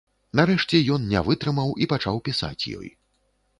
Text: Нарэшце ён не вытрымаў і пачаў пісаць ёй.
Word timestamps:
Нарэшце 0.37 0.79
ён 0.95 1.05
не 1.11 1.19
вытрымаў 1.27 1.71
і 1.85 1.89
пачаў 1.93 2.19
пісаць 2.31 2.67
ёй. 2.81 2.93